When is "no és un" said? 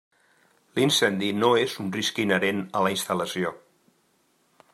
1.43-1.93